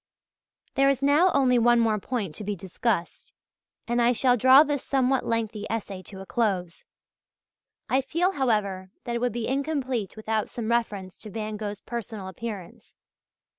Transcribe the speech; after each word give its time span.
There 0.73 0.89
is 0.89 1.03
now 1.03 1.29
only 1.31 1.59
one 1.59 1.79
more 1.79 1.99
point 1.99 2.33
to 2.33 2.43
be 2.43 2.55
discussed, 2.55 3.31
and 3.87 4.01
I 4.01 4.13
shall 4.13 4.35
draw 4.35 4.63
this 4.63 4.83
somewhat 4.83 5.27
lengthy 5.27 5.67
essay 5.69 6.01
to 6.05 6.21
a 6.21 6.25
close. 6.25 6.85
I 7.87 8.01
feel, 8.01 8.31
however, 8.31 8.89
that 9.03 9.13
it 9.13 9.19
would 9.21 9.31
be 9.31 9.47
incomplete 9.47 10.15
without 10.15 10.49
some 10.49 10.71
reference 10.71 11.19
to 11.19 11.29
Van 11.29 11.55
Gogh's 11.55 11.81
personal 11.81 12.29
appearance. 12.29 12.95